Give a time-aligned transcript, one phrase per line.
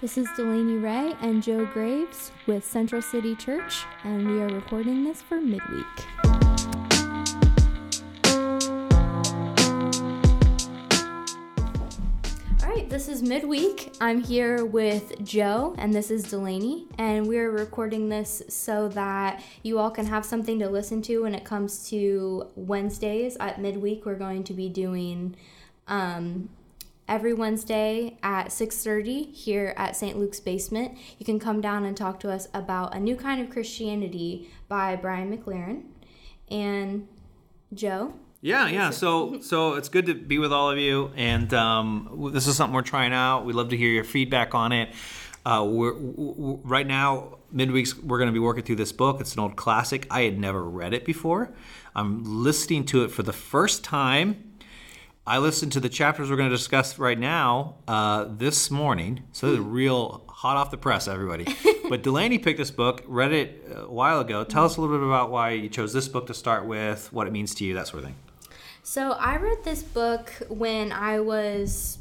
[0.00, 5.04] This is Delaney Ray and Joe Graves with Central City Church, and we are recording
[5.04, 5.86] this for midweek.
[12.60, 13.94] All right, this is midweek.
[14.00, 19.78] I'm here with Joe, and this is Delaney, and we're recording this so that you
[19.78, 24.04] all can have something to listen to when it comes to Wednesdays at midweek.
[24.04, 25.36] We're going to be doing
[25.86, 26.48] um,
[27.08, 30.18] every Wednesday at 6:30 here at St.
[30.18, 30.96] Luke's Basement.
[31.18, 34.96] You can come down and talk to us about a new kind of Christianity by
[34.96, 35.84] Brian McLaren
[36.50, 37.08] and
[37.72, 38.14] Joe.
[38.40, 38.90] Yeah, yeah.
[38.90, 42.74] So, so it's good to be with all of you, and um, this is something
[42.74, 43.46] we're trying out.
[43.46, 44.90] We'd love to hear your feedback on it.
[45.46, 49.20] Uh, we're, we're, right now, midweeks, we're going to be working through this book.
[49.20, 50.06] It's an old classic.
[50.10, 51.54] I had never read it before.
[51.94, 54.53] I'm listening to it for the first time
[55.26, 59.22] I listened to the chapters we're going to discuss right now uh, this morning.
[59.32, 61.46] So it's real hot off the press, everybody.
[61.88, 64.44] but Delaney picked this book, read it a while ago.
[64.44, 67.26] Tell us a little bit about why you chose this book to start with, what
[67.26, 68.16] it means to you, that sort of thing.
[68.82, 71.96] So I read this book when I was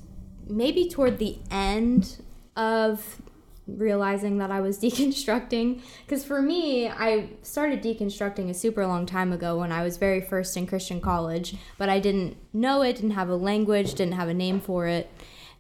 [0.46, 2.22] maybe toward the end
[2.58, 3.22] of
[3.68, 5.82] realizing that I was deconstructing.
[6.06, 10.22] Because for me, I started deconstructing a super long time ago when I was very
[10.22, 14.30] first in Christian college, but I didn't know it, didn't have a language, didn't have
[14.30, 15.10] a name for it.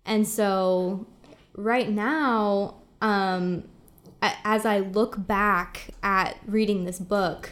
[0.05, 1.07] And so
[1.55, 3.63] right now, um,
[4.21, 7.51] as I look back at reading this book,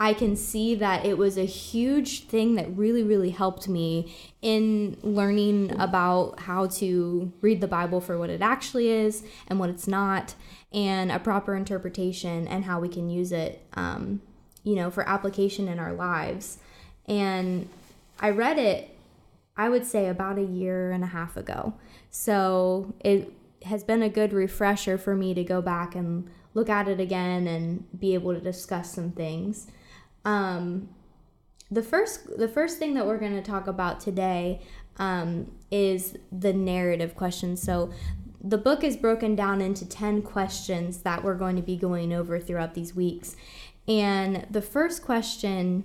[0.00, 4.96] I can see that it was a huge thing that really, really helped me in
[5.02, 9.88] learning about how to read the Bible for what it actually is and what it's
[9.88, 10.36] not,
[10.72, 14.22] and a proper interpretation and how we can use it, um,
[14.62, 16.58] you know, for application in our lives.
[17.06, 17.68] And
[18.20, 18.96] I read it,
[19.56, 21.74] I would say, about a year and a half ago.
[22.10, 23.32] So it
[23.64, 27.48] has been a good refresher for me to go back and look at it again
[27.48, 29.66] and be able to discuss some things.
[30.28, 30.90] Um,
[31.70, 34.60] the first the first thing that we're going to talk about today
[34.98, 37.56] um, is the narrative question.
[37.56, 37.90] So
[38.42, 42.38] the book is broken down into 10 questions that we're going to be going over
[42.38, 43.36] throughout these weeks.
[43.86, 45.84] And the first question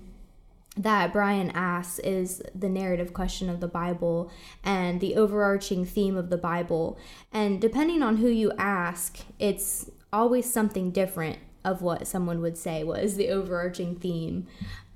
[0.76, 4.30] that Brian asks is the narrative question of the Bible
[4.62, 6.98] and the overarching theme of the Bible.
[7.32, 12.84] And depending on who you ask, it's always something different of what someone would say
[12.84, 14.46] was the overarching theme.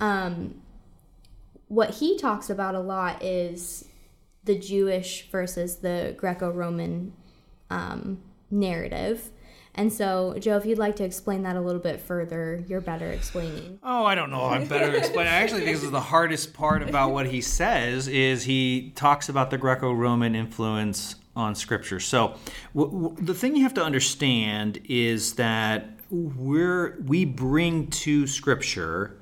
[0.00, 0.60] Um,
[1.68, 3.86] what he talks about a lot is
[4.44, 7.12] the Jewish versus the Greco Roman
[7.70, 9.30] um, narrative.
[9.74, 13.06] And so, Joe, if you'd like to explain that a little bit further, you're better
[13.10, 13.78] explaining.
[13.82, 14.46] Oh, I don't know.
[14.46, 15.32] I'm better explaining.
[15.32, 19.28] I actually think this is the hardest part about what he says is he talks
[19.28, 22.00] about the Greco-Roman influence on Scripture.
[22.00, 22.34] So,
[22.74, 29.16] w- w- the thing you have to understand is that we're we bring to scripture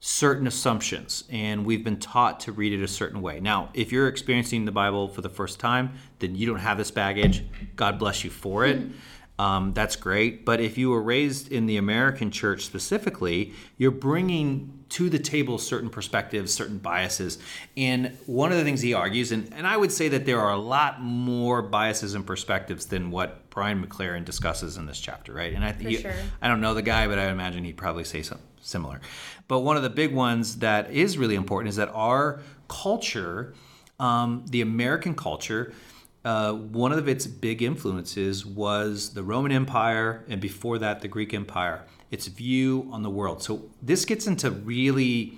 [0.00, 3.40] certain assumptions and we've been taught to read it a certain way.
[3.40, 6.90] Now if you're experiencing the bible for the first time then you don't have this
[6.90, 7.42] baggage.
[7.74, 8.82] God bless you for it
[9.38, 14.76] um, that's great but if you were raised in the american church specifically you're bringing
[14.88, 17.38] to the table certain perspectives, certain biases.
[17.76, 20.52] And one of the things he argues, and, and I would say that there are
[20.52, 25.52] a lot more biases and perspectives than what Brian McLaren discusses in this chapter, right?
[25.52, 26.14] And I think sure.
[26.40, 29.00] I don't know the guy, but I imagine he'd probably say something similar.
[29.48, 33.54] But one of the big ones that is really important is that our culture,
[33.98, 35.72] um, the American culture,
[36.26, 41.32] uh, one of its big influences was the Roman Empire, and before that, the Greek
[41.32, 43.42] Empire its view on the world.
[43.42, 45.34] So this gets into really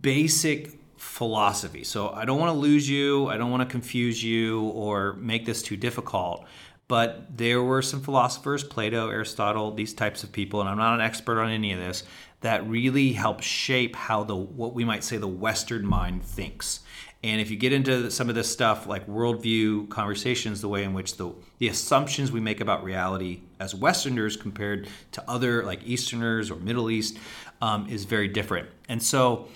[0.00, 1.84] basic philosophy.
[1.84, 5.46] So I don't want to lose you, I don't want to confuse you or make
[5.46, 6.44] this too difficult.
[6.86, 11.00] But there were some philosophers, Plato, Aristotle, these types of people, and I'm not an
[11.00, 12.04] expert on any of this,
[12.40, 16.80] that really helped shape how the what we might say the Western mind thinks.
[17.24, 20.92] And if you get into some of this stuff like worldview conversations, the way in
[20.94, 26.50] which the, the assumptions we make about reality as Westerners compared to other like Easterners
[26.50, 27.18] or Middle East
[27.60, 28.68] um, is very different.
[28.88, 29.48] And so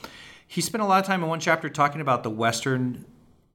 [0.49, 3.05] he spent a lot of time in one chapter talking about the Western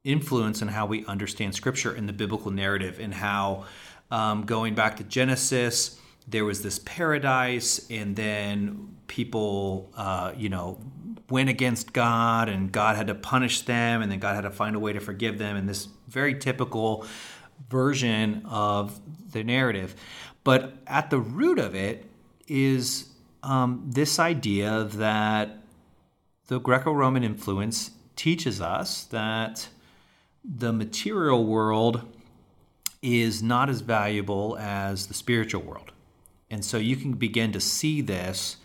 [0.05, 3.65] influence and in how we understand Scripture and the biblical narrative and how
[4.09, 10.79] um, going back to Genesis, there was this paradise, and then people, uh, you know,
[11.29, 14.75] went against God and God had to punish them and then God had to find
[14.75, 17.05] a way to forgive them and this very typical
[17.69, 18.99] version of
[19.31, 19.95] the narrative.
[20.43, 22.05] But at the root of it
[22.47, 23.09] is
[23.43, 25.57] um, this idea that
[26.47, 29.67] the Greco Roman influence teaches us that
[30.43, 32.01] the material world
[33.01, 35.91] is not as valuable as the spiritual world.
[36.49, 38.57] And so you can begin to see this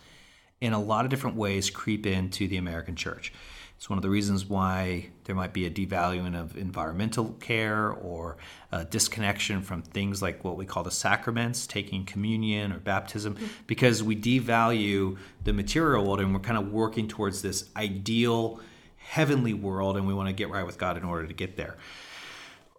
[0.63, 3.33] in a lot of different ways creep into the American church.
[3.75, 8.37] It's one of the reasons why there might be a devaluing of environmental care or
[8.71, 13.35] a disconnection from things like what we call the sacraments, taking communion or baptism,
[13.67, 18.61] because we devalue the material world and we're kind of working towards this ideal
[18.95, 21.75] heavenly world and we want to get right with God in order to get there.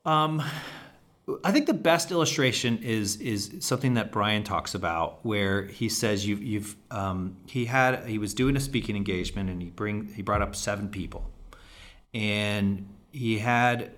[0.07, 0.43] Um,
[1.43, 6.27] I think the best illustration is is something that Brian talks about, where he says
[6.27, 10.21] you've, you've um, he had he was doing a speaking engagement and he bring he
[10.21, 11.31] brought up seven people,
[12.13, 13.93] and he had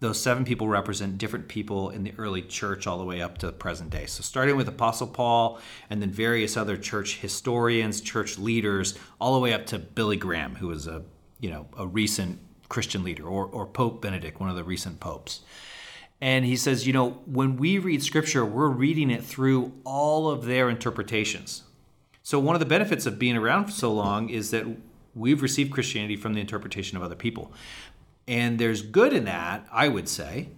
[0.00, 3.46] those seven people represent different people in the early church all the way up to
[3.46, 4.06] the present day.
[4.06, 9.38] So starting with Apostle Paul and then various other church historians, church leaders, all the
[9.38, 11.04] way up to Billy Graham, who was a
[11.38, 15.42] you know a recent Christian leader, or, or Pope Benedict, one of the recent popes.
[16.22, 20.44] And he says, you know, when we read scripture, we're reading it through all of
[20.44, 21.64] their interpretations.
[22.22, 24.64] So, one of the benefits of being around for so long is that
[25.16, 27.50] we've received Christianity from the interpretation of other people.
[28.28, 30.50] And there's good in that, I would say,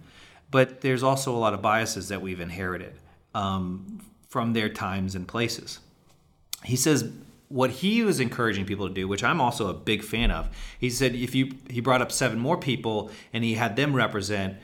[0.51, 2.93] but there's also a lot of biases that we've inherited
[3.33, 5.79] um, from their times and places.
[6.63, 7.11] He says,
[7.49, 10.91] what he was encouraging people to do, which I'm also a big fan of, he
[10.91, 14.57] said if you he brought up seven more people and he had them represent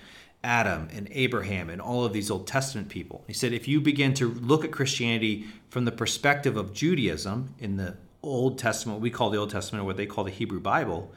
[0.43, 3.23] Adam and Abraham and all of these Old Testament people.
[3.27, 7.77] He said if you begin to look at Christianity from the perspective of Judaism in
[7.77, 11.13] the Old Testament, we call the Old Testament or what they call the Hebrew Bible,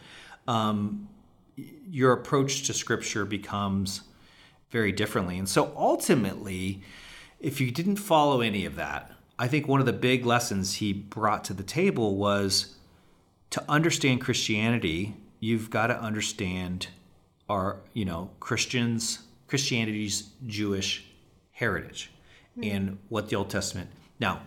[0.47, 1.09] um,
[1.57, 4.03] your approach to Scripture becomes
[4.71, 5.39] very differently.
[5.39, 6.83] And so ultimately,
[7.41, 10.93] if you didn't follow any of that, I think one of the big lessons he
[10.93, 12.77] brought to the table was
[13.51, 16.89] to understand Christianity, you've got to understand
[17.49, 21.05] are you know Christians Christianity's Jewish
[21.53, 22.11] heritage
[22.59, 22.71] mm.
[22.71, 23.91] and what the Old Testament.
[24.19, 24.41] Now,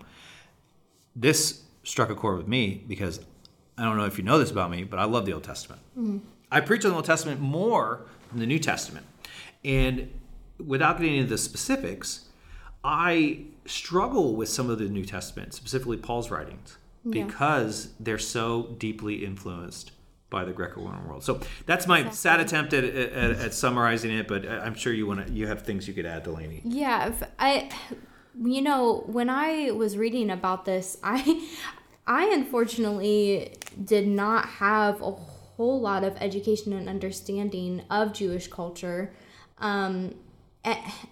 [1.16, 3.22] this struck a chord with me because
[3.78, 5.82] I don't know if you know this about me, but I love the Old Testament.
[5.98, 6.22] Mm.
[6.52, 8.02] I preach on the Old Testament more
[8.32, 9.06] than the New Testament,
[9.64, 10.12] and
[10.66, 12.26] without getting into the specifics,
[12.84, 17.26] I struggle with some of the New Testament, specifically Paul's writings, yeah.
[17.26, 19.92] because they're so deeply influenced
[20.30, 21.24] by the Greco-Roman world.
[21.24, 22.18] So that's my exactly.
[22.18, 25.34] sad attempt at, at, at, summarizing it, but I'm sure you want to.
[25.34, 26.62] You have things you could add, Delaney.
[26.66, 27.70] Yeah, I,
[28.44, 31.48] you know, when I was reading about this, I,
[32.06, 39.14] I unfortunately did not have a whole lot of education and understanding of Jewish culture.
[39.60, 40.16] Um,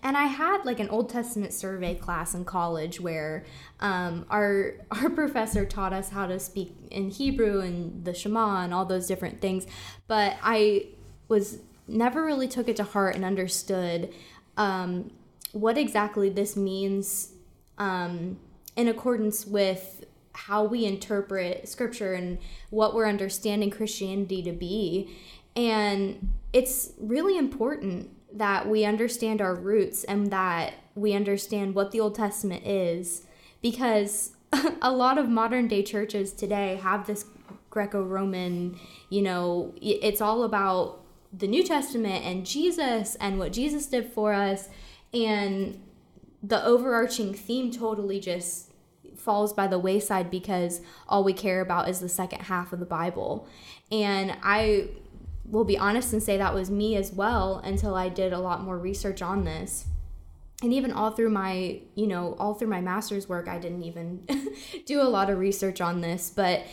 [0.04, 3.46] and I had like an Old Testament survey class in college where
[3.80, 8.74] um, our our professor taught us how to speak in Hebrew and the Shema and
[8.74, 9.66] all those different things,
[10.08, 10.88] but I
[11.28, 14.14] was never really took it to heart and understood
[14.58, 15.12] um,
[15.52, 17.32] what exactly this means
[17.78, 18.40] um,
[18.76, 25.16] in accordance with how we interpret Scripture and what we're understanding Christianity to be,
[25.56, 32.00] and it's really important that we understand our roots and that we understand what the
[32.00, 33.24] Old Testament is
[33.62, 34.32] because
[34.82, 37.26] a lot of modern day churches today have this
[37.70, 38.80] Greco Roman,
[39.10, 41.02] you know, it's all about
[41.34, 44.70] the New Testament and Jesus and what Jesus did for us.
[45.14, 45.82] And
[46.42, 48.72] the overarching theme totally just
[49.18, 52.86] falls by the wayside because all we care about is the second half of the
[52.86, 53.48] Bible.
[53.92, 54.90] And I
[55.50, 58.64] will be honest and say that was me as well until I did a lot
[58.64, 59.86] more research on this.
[60.64, 64.28] And even all through my, you know, all through my master's work, I didn't even
[64.86, 66.32] do a lot of research on this.
[66.34, 66.64] But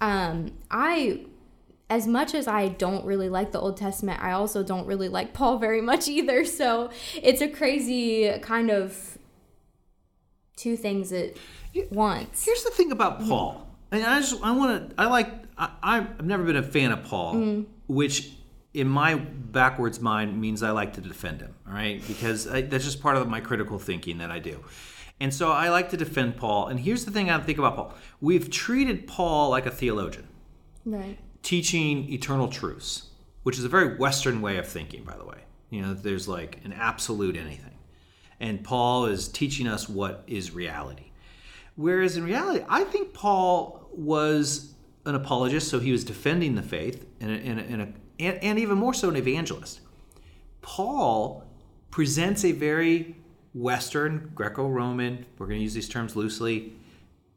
[0.00, 1.24] um, I,
[1.88, 5.32] as much as I don't really like the Old Testament, I also don't really like
[5.32, 6.44] Paul very much either.
[6.50, 9.18] So it's a crazy kind of
[10.56, 11.34] two things at
[11.90, 12.44] once.
[12.44, 13.69] Here's the thing about Paul.
[13.92, 15.28] And I just I want to I like
[15.58, 17.34] I, I've never been a fan of Paul.
[17.34, 18.30] Mm which
[18.72, 22.00] in my backwards mind means I like to defend him, all right?
[22.06, 24.62] Because I, that's just part of my critical thinking that I do.
[25.18, 26.68] And so I like to defend Paul.
[26.68, 30.28] And here's the thing I think about Paul we've treated Paul like a theologian,
[30.86, 31.18] right?
[31.42, 33.08] Teaching eternal truths,
[33.42, 35.38] which is a very Western way of thinking, by the way.
[35.68, 37.76] You know, there's like an absolute anything.
[38.38, 41.10] And Paul is teaching us what is reality.
[41.74, 47.06] Whereas in reality, I think Paul was an apologist, so he was defending the faith,
[47.20, 49.80] and, and, and, and, and even more so an evangelist.
[50.62, 51.44] Paul
[51.90, 53.16] presents a very
[53.54, 56.72] Western, Greco Roman, we're going to use these terms loosely,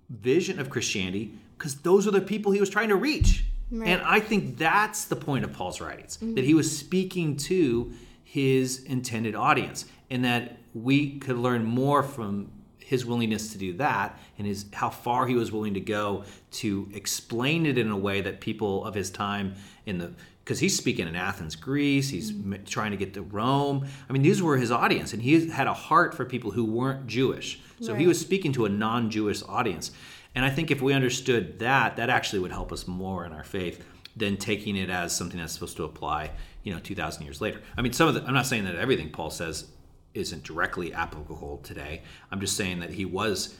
[0.09, 3.45] vision of Christianity because those are the people he was trying to reach.
[3.71, 3.87] Right.
[3.87, 6.35] And I think that's the point of Paul's writings, mm-hmm.
[6.35, 7.91] that he was speaking to
[8.23, 12.51] his intended audience and that we could learn more from
[12.85, 16.89] his willingness to do that and his how far he was willing to go to
[16.93, 20.13] explain it in a way that people of his time in the
[20.43, 22.09] because he's speaking in Athens, Greece.
[22.09, 22.65] He's mm-hmm.
[22.65, 23.87] trying to get to Rome.
[24.09, 27.07] I mean, these were his audience, and he had a heart for people who weren't
[27.07, 27.61] Jewish.
[27.79, 28.01] So right.
[28.01, 29.91] he was speaking to a non-Jewish audience.
[30.35, 33.43] And I think if we understood that, that actually would help us more in our
[33.43, 33.83] faith
[34.15, 36.31] than taking it as something that's supposed to apply,
[36.63, 37.61] you know, 2,000 years later.
[37.77, 39.67] I mean, some of the, I'm not saying that everything Paul says
[40.13, 42.01] isn't directly applicable today.
[42.31, 43.55] I'm just saying that he was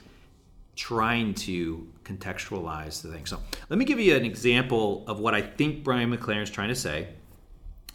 [0.76, 3.26] trying to contextualize the thing.
[3.26, 6.70] So let me give you an example of what I think Brian McLaren is trying
[6.70, 7.10] to say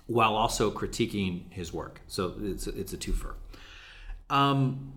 [0.06, 2.00] while also critiquing his work.
[2.06, 3.34] So it's, it's a twofer.
[4.30, 4.92] Um,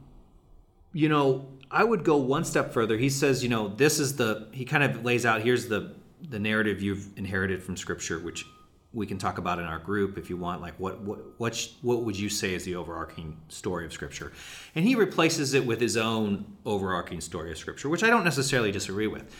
[0.93, 2.97] you know, I would go one step further.
[2.97, 5.93] He says, you know, this is the, he kind of lays out, here's the,
[6.29, 8.45] the narrative you've inherited from scripture, which
[8.93, 12.03] we can talk about in our group if you want like what what what, what
[12.03, 14.31] would you say is the overarching story of scripture?
[14.75, 18.71] And he replaces it with his own overarching story of scripture which i don't necessarily
[18.71, 19.33] disagree with.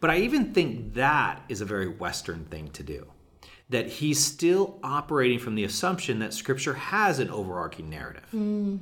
[0.00, 3.06] But i even think that is a very western thing to do
[3.68, 8.26] that he's still operating from the assumption that scripture has an overarching narrative.
[8.32, 8.80] Mm.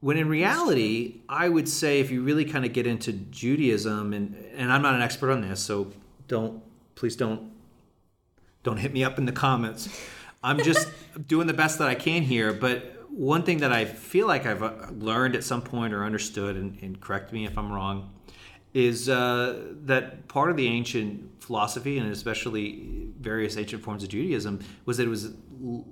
[0.00, 4.34] when in reality i would say if you really kind of get into judaism and
[4.54, 5.92] and i'm not an expert on this so
[6.26, 6.62] don't
[6.94, 7.51] please don't
[8.62, 9.88] don't hit me up in the comments.
[10.42, 10.88] I'm just
[11.26, 12.52] doing the best that I can here.
[12.52, 16.56] But one thing that I feel like I've uh, learned at some point or understood,
[16.56, 18.10] and, and correct me if I'm wrong,
[18.74, 24.60] is uh, that part of the ancient philosophy, and especially various ancient forms of Judaism,
[24.86, 25.32] was that it was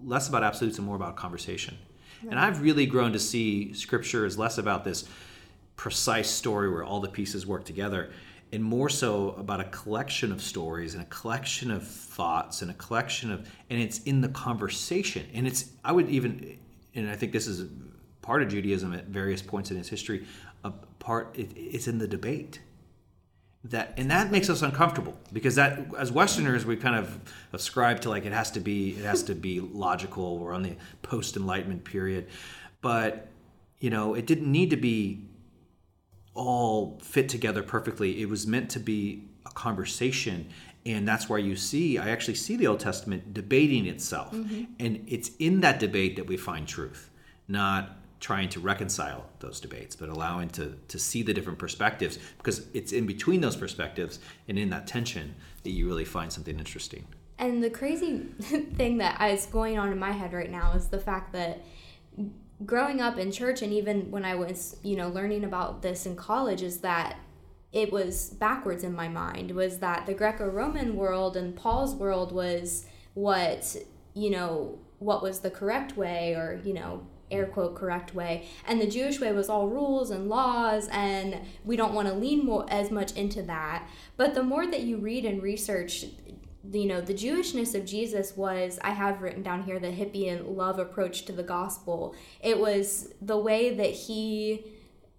[0.04, 1.76] less about absolutes and more about conversation.
[2.22, 2.32] Right.
[2.32, 5.04] And I've really grown to see Scripture as less about this
[5.76, 8.10] precise story where all the pieces work together
[8.52, 12.74] and more so about a collection of stories and a collection of thoughts and a
[12.74, 15.26] collection of and it's in the conversation.
[15.34, 16.58] And it's i would even
[16.94, 17.68] and i think this is
[18.22, 20.26] part of judaism at various points in its history
[20.64, 22.60] a part it, it's in the debate.
[23.64, 27.20] That and that makes us uncomfortable because that as westerners we kind of
[27.52, 30.38] ascribe to like it has to be it has to be logical.
[30.38, 32.28] We're on the post enlightenment period.
[32.80, 33.28] But
[33.78, 35.26] you know it didn't need to be
[36.34, 38.22] all fit together perfectly.
[38.22, 40.48] It was meant to be a conversation.
[40.86, 44.32] And that's why you see, I actually see the Old Testament debating itself.
[44.32, 44.64] Mm-hmm.
[44.78, 47.10] And it's in that debate that we find truth,
[47.48, 52.66] not trying to reconcile those debates, but allowing to, to see the different perspectives because
[52.74, 55.34] it's in between those perspectives and in that tension
[55.64, 57.06] that you really find something interesting.
[57.38, 58.18] And the crazy
[58.76, 61.64] thing that is going on in my head right now is the fact that
[62.64, 66.16] growing up in church and even when I was, you know, learning about this in
[66.16, 67.16] college is that
[67.72, 72.84] it was backwards in my mind was that the Greco-Roman world and Paul's world was
[73.14, 73.76] what,
[74.14, 78.48] you know, what was the correct way or, you know, air quote correct way.
[78.66, 82.44] And the jewish way was all rules and laws and we don't want to lean
[82.44, 83.88] more as much into that.
[84.16, 86.06] But the more that you read and research
[86.72, 90.78] you know the jewishness of jesus was i have written down here the hippian love
[90.78, 94.64] approach to the gospel it was the way that he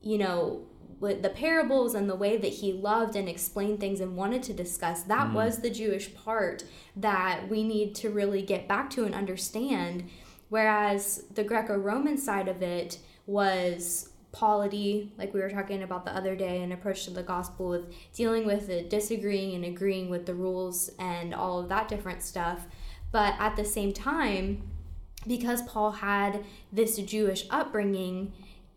[0.02, 0.62] you know
[1.00, 4.54] with the parables and the way that he loved and explained things and wanted to
[4.54, 5.34] discuss that mm.
[5.34, 6.64] was the jewish part
[6.96, 10.08] that we need to really get back to and understand
[10.50, 16.36] whereas the greco-roman side of it was polity, like we were talking about the other
[16.36, 20.34] day, an approach to the gospel with dealing with it, disagreeing and agreeing with the
[20.34, 22.66] rules and all of that different stuff.
[23.12, 24.64] But at the same time,
[25.28, 28.32] because Paul had this Jewish upbringing,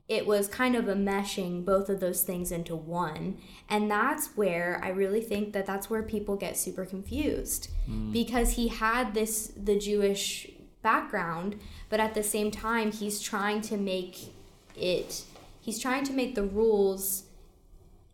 [0.09, 3.39] it was kind of a meshing both of those things into one.
[3.69, 8.13] And that's where I really think that that's where people get super confused mm.
[8.13, 10.51] because he had this, the Jewish
[10.83, 11.59] background,
[11.89, 14.35] but at the same time, he's trying to make
[14.77, 15.25] it
[15.65, 17.25] he's trying to make the rules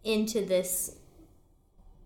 [0.04, 0.94] into this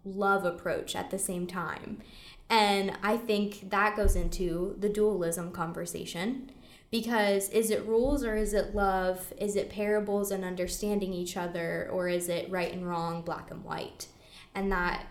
[0.07, 2.01] love approach at the same time.
[2.49, 6.51] And I think that goes into the dualism conversation
[6.91, 9.35] because is it rules or is it love?
[9.39, 13.63] Is it parables and understanding each other or is it right and wrong, black and
[13.65, 14.07] white?
[14.55, 15.05] And that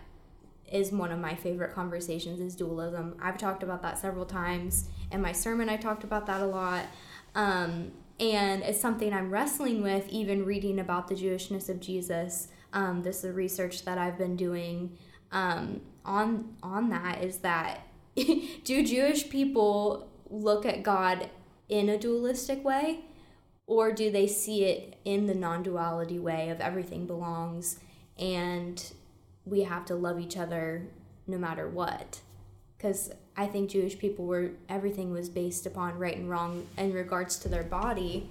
[0.72, 3.16] is one of my favorite conversations is dualism.
[3.22, 4.88] I've talked about that several times.
[5.12, 6.86] In my sermon I talked about that a lot.
[7.36, 12.48] Um, and it's something I'm wrestling with, even reading about the Jewishness of Jesus.
[12.72, 14.96] Um, this is research that I've been doing
[15.32, 17.22] um, on on that.
[17.22, 21.30] Is that do Jewish people look at God
[21.68, 23.00] in a dualistic way,
[23.66, 27.80] or do they see it in the non-duality way of everything belongs
[28.18, 28.92] and
[29.44, 30.86] we have to love each other
[31.26, 32.20] no matter what?
[32.84, 37.38] Because I think Jewish people were everything was based upon right and wrong in regards
[37.38, 38.28] to their body,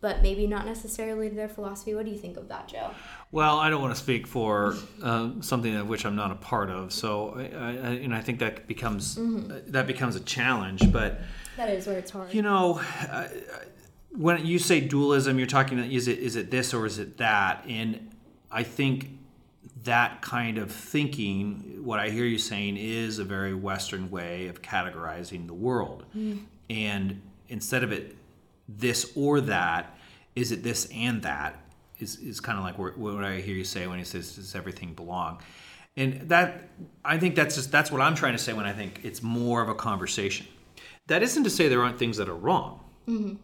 [0.00, 1.94] but maybe not necessarily their philosophy.
[1.94, 2.90] What do you think of that, Joe?
[3.30, 6.70] Well, I don't want to speak for um, something of which I'm not a part
[6.70, 7.70] of, so I, I,
[8.02, 9.70] and I think that becomes mm-hmm.
[9.70, 10.90] that becomes a challenge.
[10.90, 11.20] But
[11.56, 12.34] that is where it's hard.
[12.34, 13.28] You know, uh,
[14.10, 17.64] when you say dualism, you're talking is it is it this or is it that?
[17.68, 18.10] And
[18.50, 19.21] I think
[19.84, 24.62] that kind of thinking, what I hear you saying, is a very Western way of
[24.62, 26.04] categorizing the world.
[26.16, 26.44] Mm.
[26.70, 28.16] And instead of it
[28.68, 29.96] this or that,
[30.34, 31.58] is it this and that?
[31.98, 34.94] Is, is kind of like what I hear you say when he says, "Does everything
[34.94, 35.40] belong?"
[35.96, 36.68] And that
[37.04, 39.62] I think that's just that's what I'm trying to say when I think it's more
[39.62, 40.46] of a conversation.
[41.06, 43.34] That isn't to say there aren't things that are wrong, mm-hmm.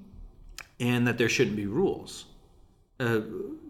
[0.81, 2.25] and that there shouldn't be rules.
[3.01, 3.21] Uh,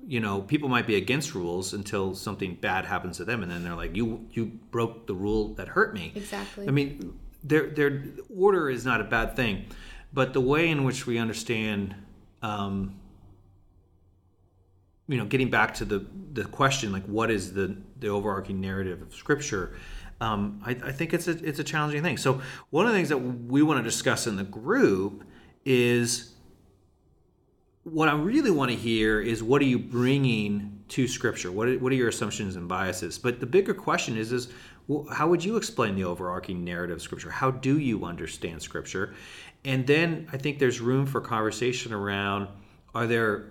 [0.06, 3.62] you know, people might be against rules until something bad happens to them, and then
[3.62, 6.66] they're like, "You you broke the rule that hurt me." Exactly.
[6.66, 8.04] I mean, their their
[8.34, 9.66] order is not a bad thing,
[10.12, 11.94] but the way in which we understand,
[12.40, 12.98] um,
[15.08, 19.02] you know, getting back to the the question, like, what is the the overarching narrative
[19.02, 19.76] of Scripture?
[20.22, 22.16] Um, I, I think it's a it's a challenging thing.
[22.16, 25.24] So one of the things that we want to discuss in the group
[25.64, 26.32] is
[27.90, 31.52] what I really want to hear is what are you bringing to Scripture?
[31.52, 33.18] What are, what are your assumptions and biases?
[33.18, 34.48] But the bigger question is is
[34.86, 37.30] well, how would you explain the overarching narrative of Scripture?
[37.30, 39.14] How do you understand Scripture?
[39.64, 42.48] And then I think there's room for conversation around
[42.94, 43.50] are there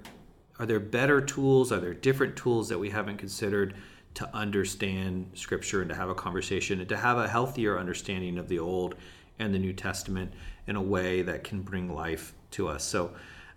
[0.59, 1.71] are there better tools?
[1.71, 3.75] Are there different tools that we haven't considered
[4.15, 8.47] to understand Scripture and to have a conversation and to have a healthier understanding of
[8.47, 8.95] the Old
[9.37, 10.33] and the New Testament
[10.65, 12.83] in a way that can bring life to us?
[12.83, 13.11] So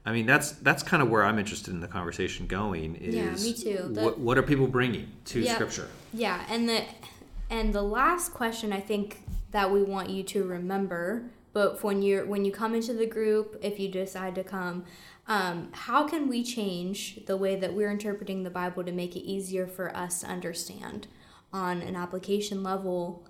[0.05, 2.97] I mean, that's that's kind of where I'm interested in the conversation going.
[2.97, 3.91] Is yeah, me too.
[3.93, 5.89] The, what, what are people bringing to yeah, Scripture?
[6.13, 6.85] Yeah, and the
[7.51, 12.25] and the last question I think that we want you to remember, but when you're
[12.25, 14.85] when you come into the group, if you decide to come,
[15.29, 19.21] um, how can we change the way that we're interpreting the Bible to make it
[19.21, 21.09] easier for us to understand
[21.53, 23.27] on an application level,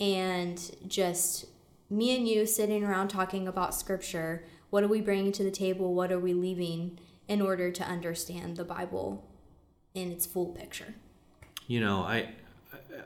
[0.00, 1.46] and just
[1.90, 5.94] me and you sitting around talking about Scripture what are we bringing to the table?
[5.94, 9.24] What are we leaving in order to understand the Bible
[9.94, 10.94] in its full picture?
[11.66, 12.30] You know, I,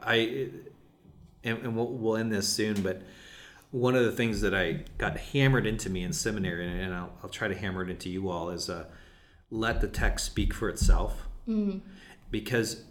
[0.03, 0.49] I,
[1.45, 3.03] and, and we'll, we'll end this soon, but
[3.71, 7.31] one of the things that I got hammered into me in seminary, and I'll, I'll
[7.31, 8.85] try to hammer it into you all, is uh,
[9.51, 11.27] let the text speak for itself.
[11.49, 11.79] Mm-hmm.
[12.31, 12.85] Because,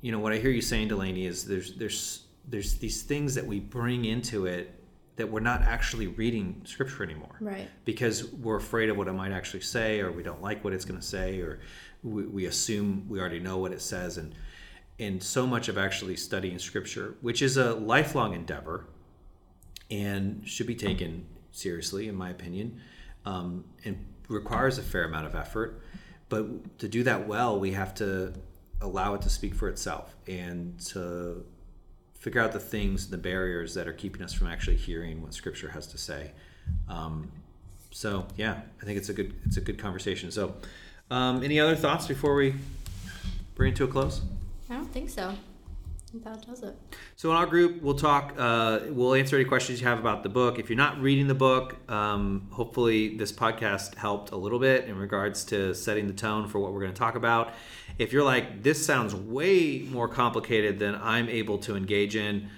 [0.00, 3.46] you know, what I hear you saying, Delaney, is there's there's there's these things that
[3.46, 4.79] we bring into it
[5.20, 7.36] that we're not actually reading scripture anymore.
[7.40, 7.68] Right.
[7.84, 10.86] Because we're afraid of what it might actually say, or we don't like what it's
[10.86, 11.60] going to say, or
[12.02, 14.16] we, we, assume we already know what it says.
[14.16, 14.34] And,
[14.98, 18.86] and so much of actually studying scripture, which is a lifelong endeavor
[19.90, 22.80] and should be taken seriously, in my opinion,
[23.26, 25.82] um, and requires a fair amount of effort.
[26.30, 28.32] But to do that well, we have to
[28.80, 31.44] allow it to speak for itself and to
[32.20, 35.70] figure out the things, the barriers that are keeping us from actually hearing what Scripture
[35.70, 36.30] has to say.
[36.88, 37.32] Um,
[37.90, 40.30] so yeah, I think it's a good it's a good conversation.
[40.30, 40.54] So,
[41.10, 42.54] um, any other thoughts before we
[43.56, 44.20] bring it to a close?
[44.68, 45.34] I don't think so.
[46.12, 46.76] That does it.
[47.14, 48.34] So in our group, we'll talk.
[48.36, 50.58] Uh, we'll answer any questions you have about the book.
[50.58, 54.96] If you're not reading the book, um, hopefully this podcast helped a little bit in
[54.96, 57.54] regards to setting the tone for what we're going to talk about.
[58.00, 62.48] If you're like, this sounds way more complicated than I'm able to engage in,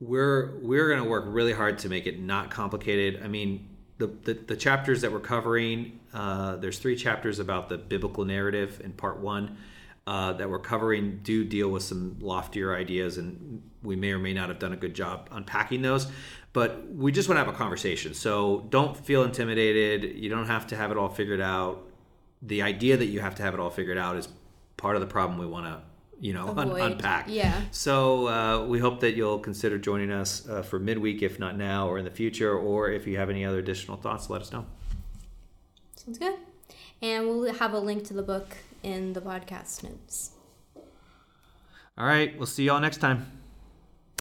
[0.00, 3.20] we're we're going to work really hard to make it not complicated.
[3.22, 7.76] I mean, the the, the chapters that we're covering, uh, there's three chapters about the
[7.76, 9.58] biblical narrative in part one.
[10.06, 14.32] Uh, that we're covering do deal with some loftier ideas, and we may or may
[14.32, 16.10] not have done a good job unpacking those.
[16.54, 18.14] But we just want to have a conversation.
[18.14, 20.16] So don't feel intimidated.
[20.16, 21.86] You don't have to have it all figured out.
[22.40, 24.28] The idea that you have to have it all figured out is
[24.78, 25.82] part of the problem we want to
[26.20, 27.26] you know un- unpack.
[27.28, 27.60] Yeah.
[27.70, 31.88] So uh, we hope that you'll consider joining us uh, for midweek if not now
[31.88, 34.64] or in the future or if you have any other additional thoughts let us know.
[35.94, 36.36] Sounds good.
[37.02, 40.32] And we'll have a link to the book in the podcast notes.
[41.96, 42.36] All right.
[42.36, 43.37] We'll see y'all next time